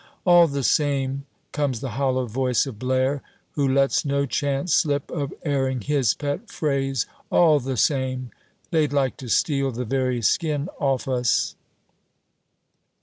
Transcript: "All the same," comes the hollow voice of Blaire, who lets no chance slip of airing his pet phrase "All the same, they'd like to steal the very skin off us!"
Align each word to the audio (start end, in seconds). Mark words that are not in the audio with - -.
"All 0.25 0.47
the 0.47 0.63
same," 0.63 1.27
comes 1.51 1.79
the 1.79 1.91
hollow 1.91 2.25
voice 2.25 2.65
of 2.65 2.79
Blaire, 2.79 3.21
who 3.51 3.67
lets 3.67 4.03
no 4.03 4.25
chance 4.25 4.73
slip 4.73 5.11
of 5.11 5.31
airing 5.45 5.79
his 5.81 6.15
pet 6.15 6.49
phrase 6.49 7.05
"All 7.29 7.59
the 7.59 7.77
same, 7.77 8.31
they'd 8.71 8.93
like 8.93 9.15
to 9.17 9.27
steal 9.29 9.69
the 9.69 9.85
very 9.85 10.23
skin 10.23 10.69
off 10.79 11.07
us!" 11.07 11.53